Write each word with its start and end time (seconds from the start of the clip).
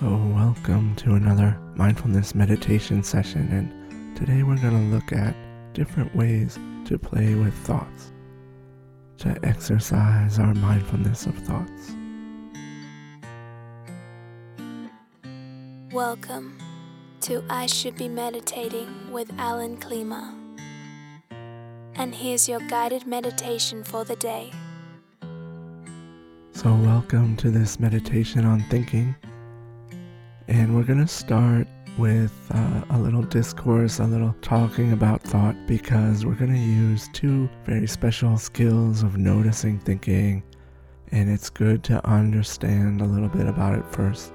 So, 0.00 0.06
welcome 0.32 0.94
to 0.96 1.14
another 1.14 1.58
mindfulness 1.74 2.32
meditation 2.32 3.02
session, 3.02 3.48
and 3.50 4.16
today 4.16 4.44
we're 4.44 4.54
going 4.58 4.90
to 4.90 4.94
look 4.94 5.12
at 5.12 5.34
different 5.74 6.14
ways 6.14 6.56
to 6.84 7.00
play 7.00 7.34
with 7.34 7.52
thoughts, 7.52 8.12
to 9.16 9.36
exercise 9.42 10.38
our 10.38 10.54
mindfulness 10.54 11.26
of 11.26 11.34
thoughts. 11.38 11.96
Welcome 15.90 16.56
to 17.22 17.42
I 17.50 17.66
Should 17.66 17.96
Be 17.96 18.08
Meditating 18.08 19.10
with 19.10 19.32
Alan 19.36 19.78
Klima. 19.78 20.32
And 21.96 22.14
here's 22.14 22.48
your 22.48 22.60
guided 22.60 23.04
meditation 23.04 23.82
for 23.82 24.04
the 24.04 24.14
day. 24.14 24.52
So, 26.52 26.72
welcome 26.72 27.36
to 27.38 27.50
this 27.50 27.80
meditation 27.80 28.44
on 28.44 28.60
thinking. 28.70 29.16
And 30.48 30.74
we're 30.74 30.84
going 30.84 31.00
to 31.00 31.06
start 31.06 31.68
with 31.98 32.32
uh, 32.54 32.82
a 32.88 32.98
little 32.98 33.22
discourse, 33.22 33.98
a 33.98 34.04
little 34.04 34.34
talking 34.40 34.92
about 34.92 35.20
thought, 35.20 35.54
because 35.66 36.24
we're 36.24 36.36
going 36.36 36.54
to 36.54 36.58
use 36.58 37.10
two 37.12 37.50
very 37.66 37.86
special 37.86 38.38
skills 38.38 39.02
of 39.02 39.18
noticing 39.18 39.78
thinking. 39.78 40.42
And 41.12 41.28
it's 41.28 41.50
good 41.50 41.84
to 41.84 42.04
understand 42.08 43.02
a 43.02 43.04
little 43.04 43.28
bit 43.28 43.46
about 43.46 43.78
it 43.78 43.84
first. 43.92 44.32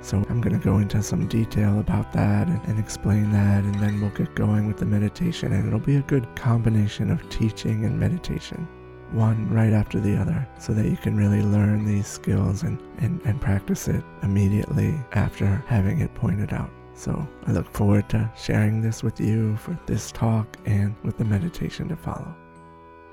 So 0.00 0.16
I'm 0.30 0.40
going 0.40 0.58
to 0.58 0.64
go 0.64 0.78
into 0.78 1.02
some 1.02 1.28
detail 1.28 1.78
about 1.78 2.10
that 2.14 2.48
and, 2.48 2.64
and, 2.64 2.78
explain 2.78 3.30
that, 3.32 3.64
and 3.64 3.74
then 3.76 4.00
we'll 4.00 4.10
get 4.10 4.34
going 4.34 4.66
with 4.66 4.78
the 4.78 4.86
meditation. 4.86 5.52
And 5.52 5.66
it'll 5.66 5.78
be 5.78 5.96
a 5.96 6.02
good 6.02 6.26
combination 6.36 7.10
of 7.10 7.28
teaching 7.28 7.84
and 7.84 8.00
meditation 8.00 8.66
one 9.12 9.48
right 9.50 9.72
after 9.72 10.00
the 10.00 10.16
other 10.16 10.46
so 10.58 10.72
that 10.72 10.86
you 10.86 10.96
can 10.96 11.16
really 11.16 11.42
learn 11.42 11.84
these 11.84 12.06
skills 12.06 12.62
and, 12.62 12.78
and, 12.98 13.20
and 13.24 13.40
practice 13.40 13.88
it 13.88 14.02
immediately 14.22 14.94
after 15.12 15.46
having 15.66 16.00
it 16.00 16.14
pointed 16.14 16.52
out. 16.52 16.70
So 16.94 17.26
I 17.46 17.52
look 17.52 17.70
forward 17.72 18.08
to 18.10 18.30
sharing 18.36 18.80
this 18.82 19.02
with 19.02 19.20
you 19.20 19.56
for 19.56 19.78
this 19.86 20.12
talk 20.12 20.56
and 20.66 20.94
with 21.02 21.18
the 21.18 21.24
meditation 21.24 21.88
to 21.88 21.96
follow. 21.96 22.34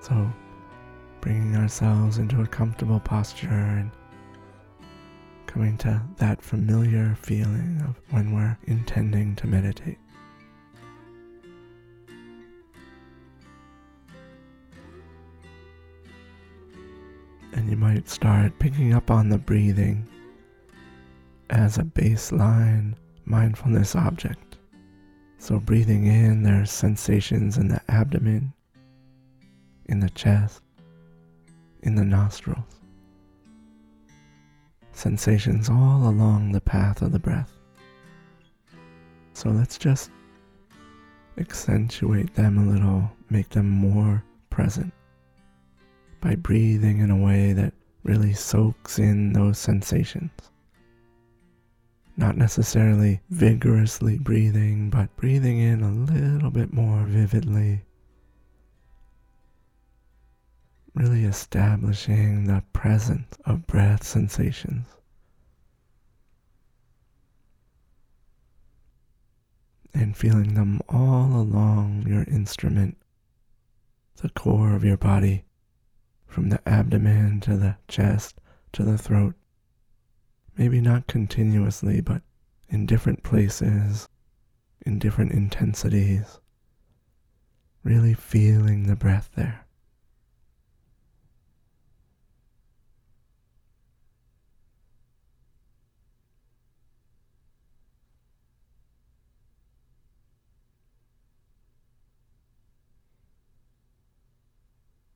So 0.01 0.31
bringing 1.21 1.55
ourselves 1.55 2.17
into 2.17 2.41
a 2.41 2.47
comfortable 2.47 2.99
posture 2.99 3.47
and 3.49 3.91
coming 5.47 5.77
to 5.77 6.01
that 6.17 6.41
familiar 6.41 7.17
feeling 7.19 7.81
of 7.87 7.99
when 8.13 8.33
we're 8.33 8.57
intending 8.65 9.35
to 9.37 9.47
meditate. 9.47 9.97
You 17.69 17.77
might 17.77 18.09
start 18.09 18.57
picking 18.57 18.93
up 18.93 19.11
on 19.11 19.29
the 19.29 19.37
breathing 19.37 20.07
as 21.51 21.77
a 21.77 21.83
baseline 21.83 22.95
mindfulness 23.25 23.95
object. 23.95 24.57
So, 25.37 25.59
breathing 25.59 26.07
in, 26.07 26.41
there's 26.41 26.71
sensations 26.71 27.57
in 27.57 27.67
the 27.67 27.79
abdomen, 27.87 28.53
in 29.85 29.99
the 29.99 30.09
chest, 30.09 30.61
in 31.83 31.93
the 31.93 32.03
nostrils. 32.03 32.81
Sensations 34.91 35.69
all 35.69 36.09
along 36.09 36.51
the 36.51 36.61
path 36.61 37.03
of 37.03 37.11
the 37.11 37.19
breath. 37.19 37.51
So, 39.33 39.49
let's 39.49 39.77
just 39.77 40.09
accentuate 41.37 42.33
them 42.33 42.57
a 42.57 42.71
little, 42.71 43.11
make 43.29 43.49
them 43.49 43.69
more 43.69 44.23
present 44.49 44.91
by 46.21 46.35
breathing 46.35 46.99
in 46.99 47.11
a 47.11 47.17
way 47.17 47.53
that 47.53 47.73
really 48.03 48.33
soaks 48.33 48.99
in 48.99 49.33
those 49.33 49.57
sensations. 49.57 50.31
Not 52.17 52.37
necessarily 52.37 53.21
vigorously 53.29 54.17
breathing, 54.17 54.89
but 54.89 55.15
breathing 55.15 55.59
in 55.59 55.81
a 55.81 55.91
little 55.91 56.51
bit 56.51 56.73
more 56.73 57.03
vividly. 57.03 57.83
Really 60.93 61.23
establishing 61.23 62.45
the 62.45 62.63
presence 62.73 63.37
of 63.45 63.67
breath 63.67 64.03
sensations. 64.03 64.87
And 69.93 70.15
feeling 70.15 70.55
them 70.55 70.81
all 70.89 71.33
along 71.39 72.05
your 72.07 72.23
instrument, 72.23 72.97
the 74.21 74.29
core 74.29 74.75
of 74.75 74.83
your 74.83 74.97
body 74.97 75.45
from 76.29 76.49
the 76.49 76.61
abdomen 76.69 77.41
to 77.41 77.57
the 77.57 77.75
chest 77.87 78.39
to 78.71 78.83
the 78.83 78.97
throat. 78.97 79.35
Maybe 80.57 80.79
not 80.79 81.07
continuously, 81.07 82.01
but 82.01 82.21
in 82.69 82.85
different 82.85 83.23
places, 83.23 84.07
in 84.85 84.99
different 84.99 85.31
intensities. 85.31 86.39
Really 87.83 88.13
feeling 88.13 88.83
the 88.83 88.95
breath 88.95 89.31
there. 89.35 89.65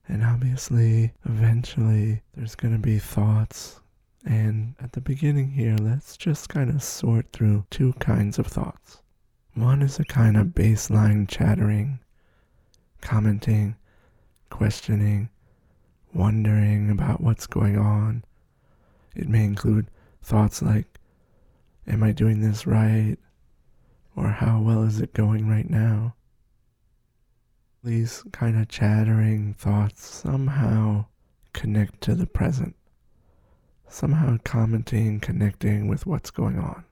And 0.07 0.23
obviously, 0.23 1.13
eventually, 1.25 2.21
there's 2.35 2.55
going 2.55 2.73
to 2.73 2.79
be 2.79 2.99
thoughts. 2.99 3.79
And 4.25 4.75
at 4.79 4.91
the 4.93 5.01
beginning 5.01 5.51
here, 5.51 5.75
let's 5.79 6.17
just 6.17 6.49
kind 6.49 6.69
of 6.69 6.83
sort 6.83 7.31
through 7.31 7.65
two 7.69 7.93
kinds 7.93 8.39
of 8.39 8.47
thoughts. 8.47 9.01
One 9.53 9.81
is 9.81 9.99
a 9.99 10.05
kind 10.05 10.35
of 10.35 10.47
baseline 10.47 11.27
chattering, 11.29 11.99
commenting, 13.01 13.75
questioning, 14.49 15.29
wondering 16.13 16.89
about 16.89 17.21
what's 17.21 17.47
going 17.47 17.77
on. 17.77 18.23
It 19.15 19.29
may 19.29 19.43
include 19.43 19.87
thoughts 20.21 20.61
like, 20.61 20.99
Am 21.85 22.01
I 22.01 22.13
doing 22.13 22.39
this 22.39 22.65
right? 22.65 23.17
Or 24.15 24.29
how 24.29 24.61
well 24.61 24.83
is 24.83 25.01
it 25.01 25.13
going 25.13 25.49
right 25.49 25.69
now? 25.69 26.15
These 27.85 28.23
kind 28.31 28.57
of 28.57 28.69
chattering 28.69 29.55
thoughts 29.55 30.05
somehow 30.05 31.07
connect 31.51 31.99
to 32.01 32.15
the 32.15 32.25
present, 32.25 32.77
somehow 33.89 34.37
commenting, 34.45 35.19
connecting 35.19 35.89
with 35.89 36.05
what's 36.05 36.31
going 36.31 36.57
on. 36.57 36.85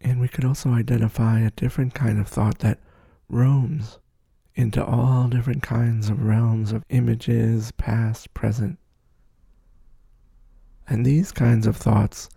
And 0.00 0.22
we 0.22 0.28
could 0.28 0.44
also 0.46 0.70
identify 0.70 1.40
a 1.40 1.50
different 1.50 1.92
kind 1.92 2.18
of 2.18 2.26
thought 2.26 2.60
that 2.60 2.78
roams 3.28 3.98
into 4.54 4.82
all 4.82 5.28
different 5.28 5.62
kinds 5.62 6.08
of 6.08 6.22
realms 6.22 6.72
of 6.72 6.82
images, 6.88 7.72
past, 7.72 8.32
present. 8.32 8.78
And 10.88 11.04
these 11.04 11.30
kinds 11.30 11.66
of 11.66 11.76
thoughts 11.76 12.30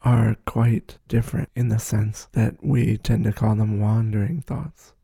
are 0.00 0.36
quite 0.46 0.96
different 1.06 1.50
in 1.54 1.68
the 1.68 1.78
sense 1.78 2.28
that 2.32 2.64
we 2.64 2.96
tend 2.96 3.24
to 3.24 3.32
call 3.32 3.56
them 3.56 3.78
wandering 3.78 4.40
thoughts. 4.40 4.94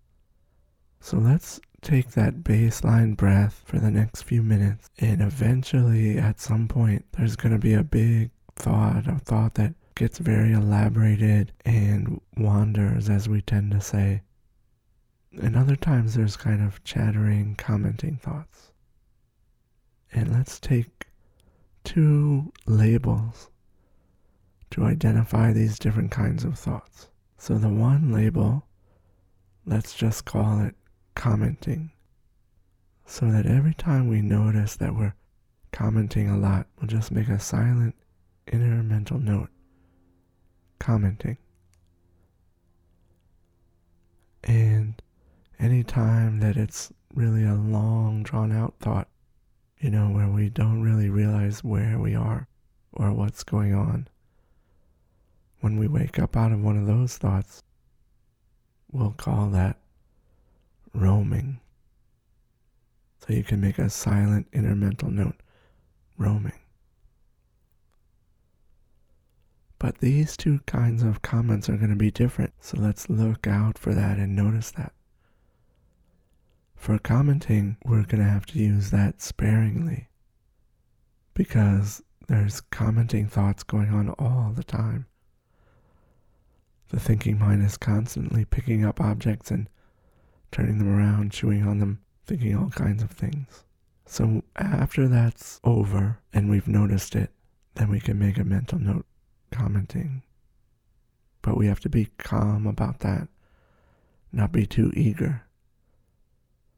So 1.04 1.18
let's 1.18 1.60
take 1.82 2.12
that 2.12 2.44
baseline 2.44 3.14
breath 3.14 3.62
for 3.66 3.78
the 3.78 3.90
next 3.90 4.22
few 4.22 4.42
minutes. 4.42 4.88
And 4.98 5.20
eventually, 5.20 6.16
at 6.16 6.40
some 6.40 6.66
point, 6.66 7.04
there's 7.12 7.36
going 7.36 7.52
to 7.52 7.58
be 7.58 7.74
a 7.74 7.84
big 7.84 8.30
thought, 8.56 9.06
a 9.06 9.18
thought 9.18 9.52
that 9.56 9.74
gets 9.96 10.16
very 10.16 10.52
elaborated 10.52 11.52
and 11.66 12.22
wanders, 12.38 13.10
as 13.10 13.28
we 13.28 13.42
tend 13.42 13.72
to 13.72 13.82
say. 13.82 14.22
And 15.42 15.56
other 15.56 15.76
times, 15.76 16.14
there's 16.14 16.38
kind 16.38 16.62
of 16.62 16.82
chattering, 16.84 17.54
commenting 17.56 18.16
thoughts. 18.16 18.72
And 20.10 20.32
let's 20.32 20.58
take 20.58 21.08
two 21.84 22.50
labels 22.64 23.50
to 24.70 24.84
identify 24.84 25.52
these 25.52 25.78
different 25.78 26.12
kinds 26.12 26.44
of 26.44 26.58
thoughts. 26.58 27.08
So, 27.36 27.58
the 27.58 27.68
one 27.68 28.10
label, 28.10 28.64
let's 29.66 29.92
just 29.92 30.24
call 30.24 30.60
it 30.60 30.74
commenting 31.14 31.90
so 33.06 33.30
that 33.30 33.46
every 33.46 33.74
time 33.74 34.08
we 34.08 34.22
notice 34.22 34.76
that 34.76 34.94
we're 34.94 35.14
commenting 35.72 36.28
a 36.28 36.38
lot, 36.38 36.66
we'll 36.78 36.88
just 36.88 37.10
make 37.10 37.28
a 37.28 37.38
silent 37.38 37.94
inner 38.50 38.82
mental 38.82 39.18
note 39.18 39.48
commenting. 40.78 41.36
And 44.42 45.00
any 45.58 45.82
time 45.82 46.40
that 46.40 46.56
it's 46.56 46.92
really 47.14 47.44
a 47.44 47.54
long 47.54 48.22
drawn 48.22 48.52
out 48.52 48.74
thought, 48.80 49.08
you 49.78 49.90
know, 49.90 50.08
where 50.08 50.28
we 50.28 50.50
don't 50.50 50.82
really 50.82 51.08
realize 51.08 51.64
where 51.64 51.98
we 51.98 52.14
are 52.14 52.48
or 52.92 53.12
what's 53.12 53.42
going 53.44 53.74
on, 53.74 54.08
when 55.60 55.78
we 55.78 55.88
wake 55.88 56.18
up 56.18 56.36
out 56.36 56.52
of 56.52 56.62
one 56.62 56.76
of 56.76 56.86
those 56.86 57.16
thoughts, 57.16 57.62
we'll 58.92 59.14
call 59.16 59.48
that 59.50 59.78
roaming. 60.94 61.60
So 63.20 63.32
you 63.34 63.42
can 63.42 63.60
make 63.60 63.78
a 63.78 63.90
silent 63.90 64.48
inner 64.52 64.74
mental 64.74 65.10
note 65.10 65.36
roaming. 66.16 66.58
But 69.78 69.98
these 69.98 70.36
two 70.36 70.60
kinds 70.66 71.02
of 71.02 71.22
comments 71.22 71.68
are 71.68 71.76
going 71.76 71.90
to 71.90 71.96
be 71.96 72.10
different. 72.10 72.54
So 72.60 72.78
let's 72.80 73.10
look 73.10 73.46
out 73.46 73.76
for 73.76 73.92
that 73.92 74.18
and 74.18 74.34
notice 74.34 74.70
that. 74.72 74.92
For 76.74 76.98
commenting, 76.98 77.76
we're 77.84 78.04
going 78.04 78.22
to 78.22 78.30
have 78.30 78.46
to 78.46 78.58
use 78.58 78.90
that 78.90 79.20
sparingly 79.20 80.08
because 81.34 82.02
there's 82.28 82.60
commenting 82.60 83.26
thoughts 83.26 83.62
going 83.62 83.90
on 83.90 84.10
all 84.10 84.52
the 84.54 84.64
time. 84.64 85.06
The 86.90 87.00
thinking 87.00 87.38
mind 87.38 87.64
is 87.64 87.76
constantly 87.76 88.44
picking 88.44 88.84
up 88.84 89.00
objects 89.00 89.50
and 89.50 89.68
turning 90.54 90.78
them 90.78 90.96
around, 90.96 91.32
chewing 91.32 91.66
on 91.66 91.80
them, 91.80 91.98
thinking 92.26 92.56
all 92.56 92.70
kinds 92.70 93.02
of 93.02 93.10
things. 93.10 93.64
So 94.06 94.44
after 94.54 95.08
that's 95.08 95.60
over 95.64 96.20
and 96.32 96.48
we've 96.48 96.68
noticed 96.68 97.16
it, 97.16 97.30
then 97.74 97.90
we 97.90 97.98
can 97.98 98.20
make 98.20 98.38
a 98.38 98.44
mental 98.44 98.78
note 98.78 99.04
commenting. 99.50 100.22
But 101.42 101.56
we 101.56 101.66
have 101.66 101.80
to 101.80 101.88
be 101.88 102.10
calm 102.18 102.68
about 102.68 103.00
that, 103.00 103.26
not 104.32 104.52
be 104.52 104.64
too 104.64 104.92
eager. 104.94 105.42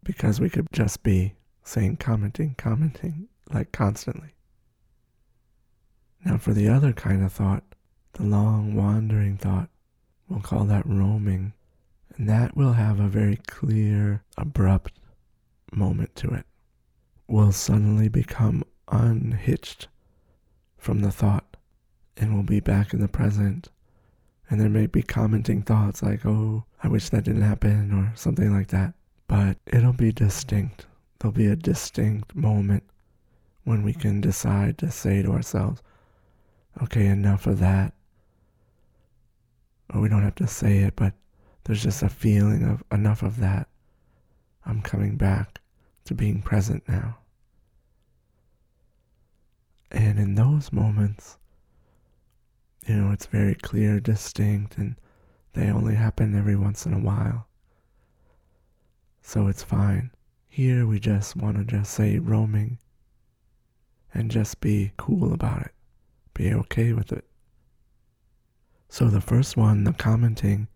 Because 0.02 0.40
we 0.40 0.49
could 0.49 0.69
just 0.73 1.02
be 1.02 1.34
saying 1.62 1.99
commenting, 1.99 2.55
commenting, 2.56 3.28
like 3.52 3.73
constantly. 3.73 4.31
Now, 6.25 6.38
for 6.38 6.55
the 6.55 6.69
other 6.69 6.94
kind 6.94 7.23
of 7.23 7.32
thought, 7.32 7.62
the 8.14 8.23
long 8.23 8.75
wandering 8.75 9.37
thought, 9.37 9.69
we'll 10.28 10.40
call 10.40 10.64
that 10.64 10.87
roaming. 10.87 11.52
And 12.16 12.28
that 12.28 12.56
will 12.56 12.72
have 12.74 13.00
a 13.00 13.08
very 13.08 13.36
clear, 13.46 14.22
abrupt 14.36 14.98
moment 15.72 16.14
to 16.16 16.28
it. 16.30 16.46
Will 17.28 17.52
suddenly 17.52 18.08
become 18.08 18.64
unhitched 18.90 19.88
from 20.78 21.00
the 21.00 21.10
thought 21.10 21.56
and 22.16 22.34
will 22.34 22.44
be 22.44 22.60
back 22.60 22.94
in 22.94 23.00
the 23.00 23.08
present. 23.08 23.68
And 24.48 24.60
there 24.60 24.68
may 24.68 24.86
be 24.86 25.02
commenting 25.02 25.62
thoughts 25.62 26.02
like, 26.02 26.24
oh, 26.24 26.64
I 26.82 26.88
wish 26.88 27.08
that 27.08 27.24
didn't 27.24 27.42
happen 27.42 27.92
or 27.92 28.12
something 28.14 28.52
like 28.52 28.68
that. 28.68 28.94
But 29.26 29.58
it'll 29.66 29.92
be 29.92 30.12
distinct. 30.12 30.86
There'll 31.18 31.32
be 31.32 31.48
a 31.48 31.56
distinct 31.56 32.34
moment 32.36 32.84
when 33.64 33.82
we 33.82 33.92
can 33.92 34.20
decide 34.20 34.78
to 34.78 34.90
say 34.90 35.22
to 35.22 35.32
ourselves, 35.32 35.82
okay, 36.82 37.06
enough 37.06 37.46
of 37.46 37.58
that. 37.58 37.92
Or 39.92 40.00
we 40.00 40.08
don't 40.08 40.22
have 40.22 40.36
to 40.36 40.46
say 40.46 40.78
it, 40.78 40.94
but 40.94 41.14
there's 41.66 41.82
just 41.82 42.02
a 42.02 42.08
feeling 42.08 42.64
of 42.64 42.82
enough 42.90 43.22
of 43.22 43.40
that. 43.40 43.68
I'm 44.64 44.82
coming 44.82 45.16
back 45.16 45.60
to 46.04 46.14
being 46.14 46.42
present 46.42 46.88
now. 46.88 47.18
And 49.90 50.18
in 50.18 50.34
those 50.34 50.72
moments, 50.72 51.38
you 52.86 52.94
know, 52.96 53.12
it's 53.12 53.26
very 53.26 53.54
clear, 53.54 54.00
distinct, 54.00 54.78
and 54.78 54.96
they 55.52 55.70
only 55.70 55.94
happen 55.94 56.36
every 56.36 56.56
once 56.56 56.86
in 56.86 56.92
a 56.92 57.00
while. 57.00 57.46
So 59.22 59.48
it's 59.48 59.62
fine. 59.62 60.10
Here 60.48 60.86
we 60.86 61.00
just 61.00 61.36
want 61.36 61.56
to 61.56 61.64
just 61.64 61.92
say 61.92 62.18
roaming 62.18 62.78
and 64.14 64.30
just 64.30 64.60
be 64.60 64.92
cool 64.96 65.32
about 65.32 65.62
it 65.62 65.72
be 66.36 66.52
okay 66.52 66.92
with 66.92 67.12
it. 67.12 67.24
So 68.88 69.08
the 69.08 69.20
first 69.20 69.56
one, 69.56 69.84
the 69.84 69.92
commenting, 69.92 70.68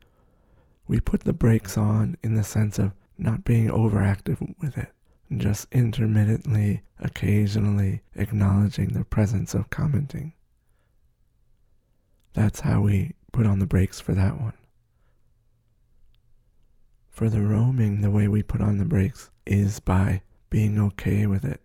we 0.91 0.99
put 0.99 1.21
the 1.21 1.33
brakes 1.33 1.79
on 1.79 2.17
in 2.21 2.35
the 2.35 2.43
sense 2.43 2.77
of 2.77 2.91
not 3.17 3.45
being 3.45 3.69
overactive 3.69 4.41
with 4.61 4.77
it, 4.77 4.93
just 5.37 5.69
intermittently, 5.71 6.83
occasionally 6.99 8.03
acknowledging 8.17 8.89
the 8.89 9.05
presence 9.05 9.55
of 9.55 9.71
commenting. 9.71 10.33
That's 12.33 12.59
how 12.59 12.81
we 12.81 13.15
put 13.31 13.47
on 13.47 13.61
the 13.61 13.69
brakes 13.69 14.01
for 14.01 14.15
that 14.15 14.41
one. 14.41 14.55
For 17.09 17.29
the 17.29 17.43
roaming, 17.43 18.01
the 18.01 18.11
way 18.11 18.27
we 18.27 18.43
put 18.43 18.61
on 18.61 18.79
the 18.79 18.85
brakes 18.85 19.31
is 19.47 19.79
by 19.79 20.23
being 20.51 20.77
okay 20.81 21.25
with 21.25 21.45
it, 21.45 21.61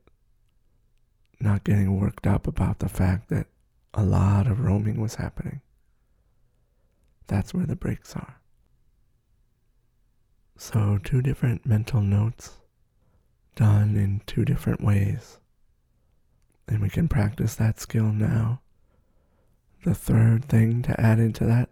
not 1.40 1.64
getting 1.64 2.00
worked 2.00 2.28
up 2.28 2.46
about 2.46 2.78
the 2.78 2.90
fact 2.90 3.30
that 3.30 3.48
a 3.96 4.04
lot 4.04 4.46
of 4.46 4.60
roaming 4.60 5.02
was 5.02 5.16
happening. 5.16 5.62
That's 7.26 7.56
where 7.56 7.66
the 7.66 7.76
brakes 7.76 8.16
are. 8.16 8.40
So, 10.58 11.00
two 11.04 11.22
different 11.22 11.66
mental 11.66 12.02
notes 12.02 12.58
done 13.56 13.96
in 13.96 14.22
two 14.26 14.46
different 14.46 14.82
ways. 14.82 15.40
And 16.68 16.82
we 16.82 16.90
can 16.90 17.08
practice 17.08 17.56
that 17.56 17.80
skill 17.80 18.12
now. 18.12 18.62
The 19.84 19.94
third 19.94 20.46
thing 20.46 20.82
to 20.84 21.00
add 21.00 21.20
into 21.20 21.46
that, 21.46 21.70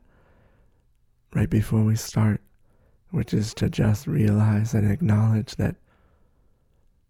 right 1.33 1.49
before 1.49 1.83
we 1.83 1.95
start, 1.95 2.41
which 3.09 3.33
is 3.33 3.53
to 3.55 3.69
just 3.69 4.05
realize 4.05 4.73
and 4.73 4.89
acknowledge 4.89 5.55
that 5.55 5.75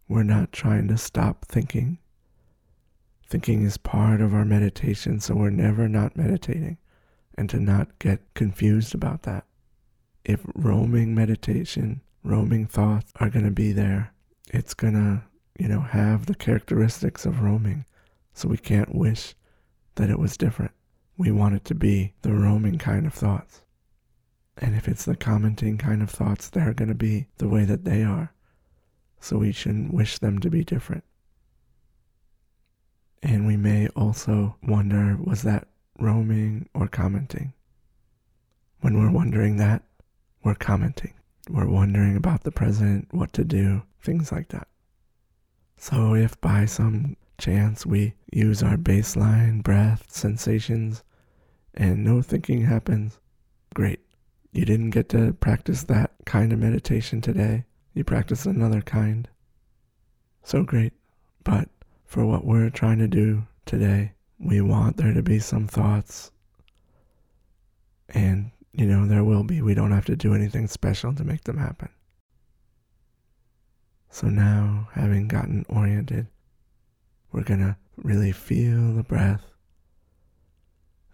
we're 0.08 0.24
not 0.24 0.52
trying 0.52 0.88
to 0.90 0.98
stop 0.98 1.46
thinking. 1.46 1.98
Thinking 3.28 3.64
is 3.64 3.78
part 3.78 4.22
of 4.22 4.34
our 4.34 4.46
meditation, 4.46 5.20
so 5.20 5.34
we're 5.34 5.50
never 5.50 5.90
not 5.90 6.16
meditating, 6.16 6.78
and 7.36 7.50
to 7.50 7.60
not 7.60 7.98
get 8.00 8.22
confused 8.36 8.94
about 8.94 9.24
that. 9.24 9.46
If 10.26 10.42
roaming 10.56 11.14
meditation, 11.14 12.02
roaming 12.24 12.66
thoughts 12.66 13.12
are 13.18 13.30
going 13.30 13.46
to 13.46 13.52
be 13.52 13.74
there, 13.74 14.14
it's 14.48 14.74
going 14.74 14.94
to, 14.94 15.24
you 15.60 15.68
know, 15.68 15.82
have 15.82 16.26
the 16.26 16.36
characteristics 16.36 17.26
of 17.26 17.42
roaming, 17.42 17.86
so 18.34 18.48
we 18.48 18.58
can't 18.58 18.96
wish 18.96 19.36
that 19.96 20.10
it 20.10 20.20
was 20.20 20.38
different. 20.38 20.72
We 21.18 21.32
want 21.32 21.56
it 21.56 21.66
to 21.66 21.76
be 21.76 22.14
the 22.22 22.34
roaming 22.34 22.78
kind 22.78 23.06
of 23.06 23.14
thoughts. 23.14 23.62
And 24.58 24.76
if 24.76 24.88
it's 24.88 25.06
the 25.06 25.16
commenting 25.16 25.78
kind 25.78 26.02
of 26.02 26.10
thoughts, 26.10 26.50
they're 26.50 26.74
going 26.74 26.90
to 26.90 26.96
be 26.96 27.28
the 27.38 27.48
way 27.48 27.66
that 27.66 27.84
they 27.84 28.04
are. 28.04 28.34
So 29.20 29.38
we 29.38 29.52
shouldn't 29.52 29.94
wish 29.94 30.20
them 30.20 30.40
to 30.40 30.50
be 30.50 30.64
different. 30.64 31.04
And 33.22 33.48
we 33.48 33.58
may 33.58 33.88
also 33.90 34.58
wonder 34.62 35.18
was 35.18 35.44
that 35.44 35.68
roaming 35.98 36.70
or 36.74 36.88
commenting? 36.88 37.54
When 38.82 39.00
we're 39.00 39.12
wondering 39.12 39.58
that, 39.58 39.84
we're 40.44 40.56
commenting. 40.56 41.14
We're 41.50 41.68
wondering 41.68 42.16
about 42.16 42.44
the 42.44 42.52
present, 42.52 43.08
what 43.12 43.34
to 43.34 43.44
do, 43.44 43.84
things 44.02 44.32
like 44.32 44.50
that. 44.50 44.68
So 45.78 46.14
if 46.14 46.40
by 46.40 46.66
some 46.66 47.18
chance 47.38 47.86
we 47.86 48.14
use 48.32 48.64
our 48.64 48.78
baseline 48.78 49.64
breath 49.64 50.06
sensations 50.10 51.04
and 51.74 52.04
no 52.04 52.22
thinking 52.22 52.64
happens, 52.64 53.20
great. 53.74 54.00
You 54.52 54.66
didn't 54.66 54.92
get 54.92 55.10
to 55.10 55.34
practice 55.34 55.84
that 55.84 56.12
kind 56.26 56.54
of 56.54 56.60
meditation 56.60 57.22
today. 57.22 57.66
You 57.94 58.04
practiced 58.04 58.46
another 58.46 58.82
kind. 58.82 59.28
So 60.44 60.64
great. 60.64 60.94
But 61.44 61.70
for 62.06 62.26
what 62.26 62.46
we're 62.46 62.70
trying 62.70 63.00
to 63.00 63.08
do 63.08 63.44
today. 63.66 64.12
We 64.40 64.62
want 64.62 64.98
there 64.98 65.14
to 65.14 65.24
be 65.24 65.40
some 65.40 65.68
thoughts. 65.68 66.32
And, 68.10 68.52
you 68.74 68.88
know, 68.88 69.06
there 69.06 69.24
will 69.24 69.44
be. 69.44 69.62
We 69.62 69.76
don't 69.76 69.92
have 69.92 70.06
to 70.06 70.16
do 70.16 70.34
anything 70.34 70.68
special 70.68 71.14
to 71.14 71.24
make 71.24 71.44
them 71.44 71.58
happen. 71.58 71.90
So 74.10 74.28
now, 74.28 74.90
having 74.94 75.28
gotten 75.28 75.66
oriented, 75.70 76.28
we're 77.32 77.44
going 77.44 77.60
to 77.60 77.78
really 77.98 78.32
feel 78.32 78.94
the 78.94 79.04
breath. 79.04 79.44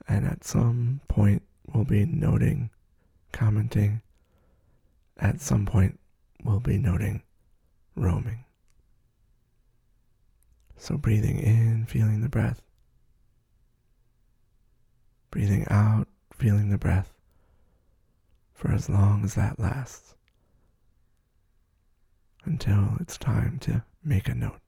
And 0.08 0.26
at 0.26 0.44
some 0.44 1.02
point, 1.08 1.44
we'll 1.74 1.86
be 1.86 2.06
noting, 2.06 2.70
commenting. 3.32 4.02
At 5.18 5.42
some 5.42 5.66
point, 5.66 6.00
we'll 6.44 6.62
be 6.62 6.78
noting, 6.78 7.24
roaming. 7.96 8.46
So 10.78 10.98
breathing 10.98 11.40
in, 11.40 11.86
feeling 11.86 12.22
the 12.22 12.30
breath. 12.30 12.62
Breathing 15.30 15.68
out, 15.70 16.08
feeling 16.34 16.70
the 16.70 16.78
breath 16.78 17.19
for 18.60 18.74
as 18.74 18.90
long 18.90 19.24
as 19.24 19.36
that 19.36 19.58
lasts 19.58 20.16
until 22.44 22.98
it's 23.00 23.18
time 23.18 23.58
to 23.58 23.82
make 24.04 24.28
a 24.28 24.36
note. 24.36 24.60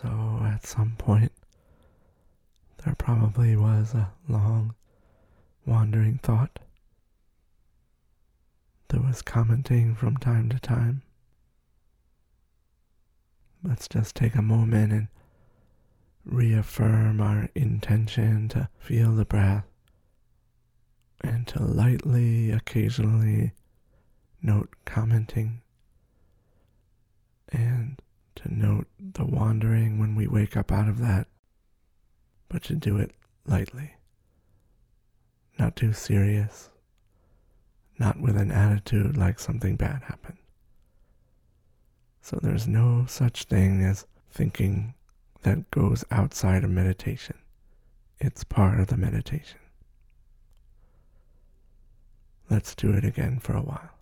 So 0.00 0.40
at 0.44 0.66
some 0.66 0.94
point, 0.96 1.32
there 2.84 2.94
probably 2.94 3.56
was 3.56 3.92
a 3.94 4.12
long, 4.28 4.74
wandering 5.66 6.18
thought 6.22 6.58
that 8.88 9.04
was 9.04 9.20
commenting 9.20 9.94
from 9.94 10.16
time 10.16 10.48
to 10.48 10.58
time. 10.58 11.02
Let's 13.62 13.88
just 13.88 14.16
take 14.16 14.34
a 14.34 14.42
moment 14.42 14.92
and 14.92 15.08
reaffirm 16.24 17.20
our 17.20 17.50
intention 17.54 18.48
to 18.50 18.70
feel 18.78 19.12
the 19.12 19.26
breath 19.26 19.66
and 21.22 21.46
to 21.48 21.62
lightly, 21.62 22.50
occasionally 22.50 23.52
note 24.40 24.70
commenting 24.86 25.60
and 27.52 28.00
to 28.42 28.54
note 28.54 28.86
the 28.98 29.24
wandering 29.24 29.98
when 29.98 30.14
we 30.14 30.26
wake 30.26 30.56
up 30.56 30.72
out 30.72 30.88
of 30.88 30.98
that, 30.98 31.26
but 32.48 32.62
to 32.64 32.74
do 32.74 32.96
it 32.96 33.12
lightly, 33.46 33.94
not 35.58 35.76
too 35.76 35.92
serious, 35.92 36.70
not 37.98 38.20
with 38.20 38.36
an 38.36 38.50
attitude 38.50 39.16
like 39.16 39.38
something 39.38 39.76
bad 39.76 40.02
happened. 40.04 40.38
So 42.22 42.38
there's 42.40 42.66
no 42.66 43.06
such 43.08 43.44
thing 43.44 43.82
as 43.84 44.06
thinking 44.30 44.94
that 45.42 45.70
goes 45.70 46.04
outside 46.10 46.64
of 46.64 46.70
meditation. 46.70 47.36
It's 48.18 48.44
part 48.44 48.80
of 48.80 48.88
the 48.88 48.96
meditation. 48.96 49.58
Let's 52.48 52.74
do 52.74 52.90
it 52.92 53.04
again 53.04 53.38
for 53.38 53.54
a 53.54 53.62
while. 53.62 53.99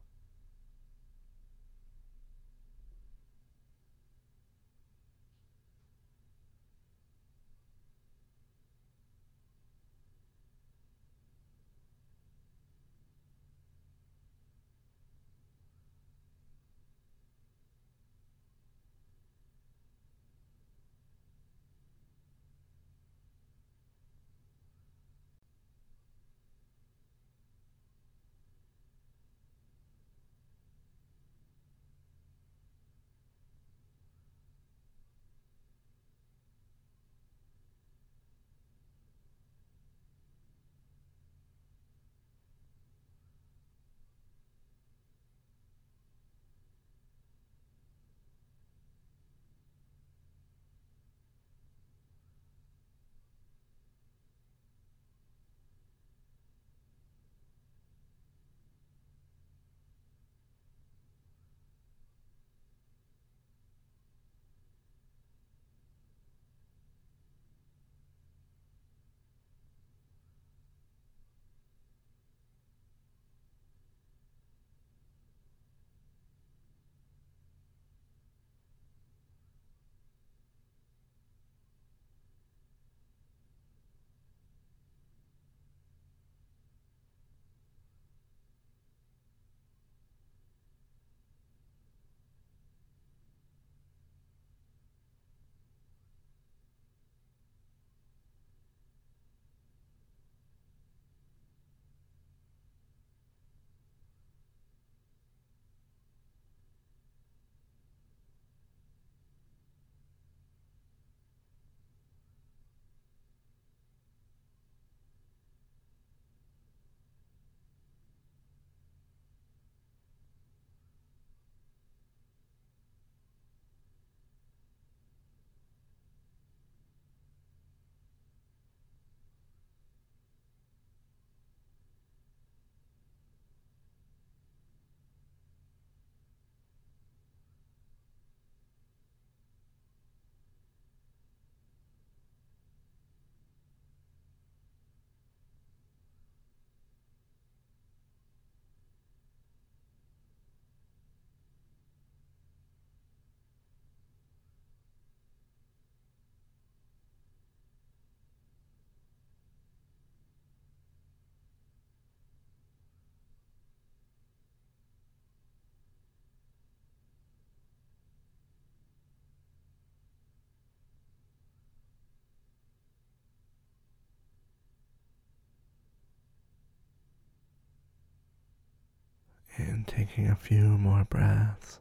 And 179.58 179.86
taking 179.86 180.28
a 180.28 180.36
few 180.36 180.78
more 180.78 181.04
breaths, 181.04 181.80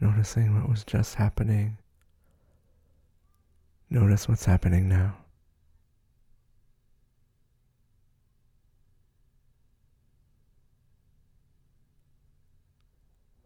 noticing 0.00 0.54
what 0.54 0.68
was 0.68 0.84
just 0.84 1.14
happening. 1.14 1.78
Notice 3.88 4.28
what's 4.28 4.44
happening 4.44 4.88
now. 4.88 5.16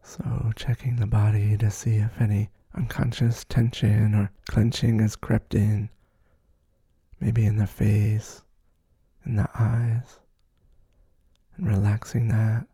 So, 0.03 0.51
checking 0.55 0.97
the 0.97 1.07
body 1.07 1.57
to 1.57 1.71
see 1.71 1.95
if 1.95 2.21
any 2.21 2.49
unconscious 2.75 3.43
tension 3.45 4.13
or 4.13 4.31
clenching 4.49 4.99
has 4.99 5.15
crept 5.15 5.55
in, 5.55 5.89
maybe 7.19 7.45
in 7.45 7.57
the 7.57 7.67
face, 7.67 8.43
in 9.25 9.35
the 9.35 9.49
eyes, 9.55 10.19
and 11.57 11.67
relaxing 11.67 12.27
that 12.29 12.67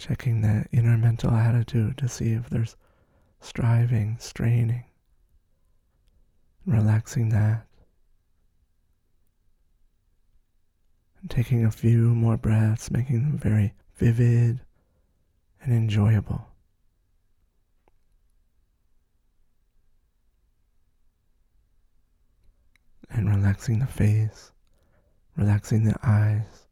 checking 0.00 0.40
that 0.40 0.66
inner 0.72 0.96
mental 0.96 1.30
attitude 1.30 1.98
to 1.98 2.08
see 2.08 2.32
if 2.32 2.48
there's 2.48 2.74
striving, 3.40 4.16
straining, 4.18 4.84
relaxing 6.64 7.28
that. 7.28 7.66
And 11.20 11.30
taking 11.30 11.66
a 11.66 11.70
few 11.70 12.14
more 12.14 12.38
breaths, 12.38 12.90
making 12.90 13.22
them 13.22 13.36
very 13.36 13.74
vivid 13.96 14.60
and 15.62 15.72
enjoyable. 15.72 16.46
And 23.10 23.28
relaxing 23.28 23.80
the 23.80 23.86
face, 23.86 24.50
relaxing 25.36 25.84
the 25.84 25.96
eyes, 26.02 26.66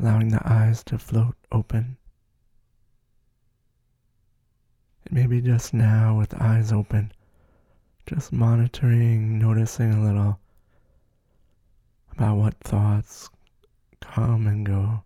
allowing 0.00 0.28
the 0.30 0.40
eyes 0.50 0.82
to 0.84 0.96
float 0.96 1.34
open 1.52 1.98
And 5.04 5.12
maybe 5.12 5.40
just 5.40 5.74
now 5.74 6.16
with 6.18 6.40
eyes 6.40 6.72
open, 6.72 7.12
just 8.06 8.32
monitoring, 8.32 9.38
noticing 9.38 9.92
a 9.92 10.04
little 10.04 10.38
about 12.12 12.36
what 12.36 12.54
thoughts 12.60 13.28
come 14.00 14.46
and 14.46 14.64
go. 14.64 15.02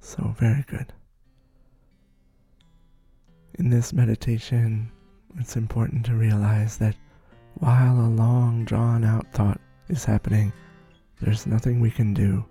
So, 0.00 0.34
very 0.38 0.64
good. 0.68 0.92
In 3.54 3.70
this 3.70 3.92
meditation, 3.92 4.90
it's 5.38 5.56
important 5.56 6.04
to 6.06 6.14
realize 6.14 6.76
that 6.78 6.96
while 7.54 7.98
a 7.98 8.08
long, 8.08 8.64
drawn 8.64 9.04
out 9.04 9.32
thought 9.32 9.60
is 9.88 10.04
happening, 10.04 10.52
there's 11.20 11.46
nothing 11.46 11.80
we 11.80 11.90
can 11.90 12.14
do. 12.14 12.44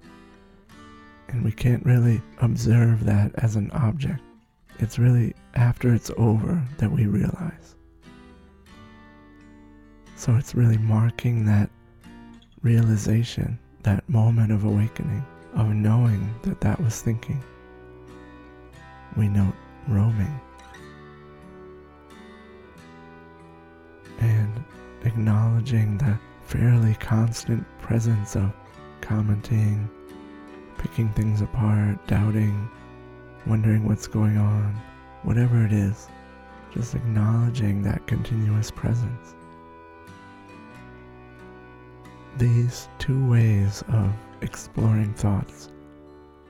And 1.28 1.44
we 1.44 1.52
can't 1.52 1.86
really 1.86 2.22
observe 2.40 3.06
that 3.06 3.32
as 3.36 3.56
an 3.56 3.72
object. 3.72 4.22
It's 4.80 5.00
really 5.00 5.34
after 5.56 5.94
it's 5.94 6.12
over 6.18 6.62
that 6.78 6.92
we 6.92 7.06
realize. 7.06 7.76
So 10.16 10.36
it's 10.36 10.56
really 10.56 10.78
marking 10.78 11.46
that 11.46 11.70
realization, 12.62 13.58
that 13.84 14.08
moment 14.08 14.52
of 14.52 14.64
awakening, 14.66 15.26
of 15.56 15.68
knowing 15.70 16.34
that 16.44 16.62
that 16.62 16.80
was 16.80 17.02
thinking. 17.02 17.42
We 19.18 19.28
note 19.28 19.56
roaming. 19.88 20.40
And 24.20 24.64
acknowledging 25.04 25.98
the 25.98 26.20
fairly 26.52 26.96
constant 26.96 27.66
presence 27.80 28.36
of 28.36 28.52
commenting, 29.00 29.90
picking 30.78 31.08
things 31.14 31.40
apart, 31.40 32.06
doubting, 32.08 32.70
wondering 33.48 33.88
what's 33.88 34.06
going 34.06 34.38
on, 34.38 34.76
whatever 35.24 35.66
it 35.66 35.72
is, 35.72 36.10
just 36.74 36.94
acknowledging 36.94 37.82
that 37.82 38.06
continuous 38.06 38.70
presence. 38.70 39.34
These 42.38 42.90
two 43.00 43.30
ways 43.30 43.82
of 43.88 44.12
exploring 44.42 45.14
thoughts 45.14 45.72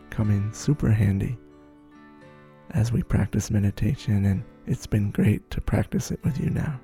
come 0.09 0.31
in 0.31 0.51
super 0.51 0.89
handy 0.89 1.37
as 2.71 2.91
we 2.91 3.03
practice 3.03 3.51
meditation, 3.51 4.25
and 4.25 4.43
it's 4.65 4.87
been 4.87 5.11
great 5.11 5.47
to 5.51 5.61
practice 5.61 6.09
it 6.09 6.19
with 6.23 6.39
you 6.39 6.49
now. 6.49 6.79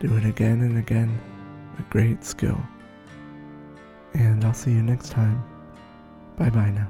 Do 0.00 0.16
it 0.16 0.24
again 0.24 0.60
and 0.60 0.78
again, 0.78 1.18
a 1.78 1.82
great 1.90 2.24
skill. 2.24 2.60
And 4.12 4.44
I'll 4.44 4.52
see 4.52 4.70
you 4.70 4.82
next 4.82 5.10
time. 5.10 5.42
Bye 6.36 6.50
bye 6.50 6.70
now. 6.70 6.88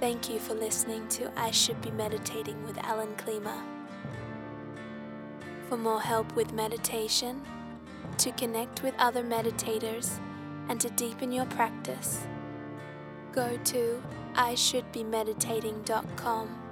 Thank 0.00 0.28
you 0.28 0.38
for 0.38 0.54
listening 0.54 1.08
to 1.08 1.30
I 1.38 1.50
Should 1.50 1.80
Be 1.80 1.90
Meditating 1.90 2.62
with 2.64 2.76
Alan 2.78 3.14
Klima. 3.16 3.62
For 5.68 5.78
more 5.78 6.00
help 6.00 6.34
with 6.36 6.52
meditation, 6.52 7.40
to 8.18 8.30
connect 8.32 8.82
with 8.82 8.94
other 8.98 9.22
meditators, 9.22 10.18
and 10.68 10.80
to 10.80 10.90
deepen 10.90 11.32
your 11.32 11.46
practice, 11.46 12.26
go 13.32 13.58
to 13.64 14.02
ishouldbemeditating.com. 14.34 16.63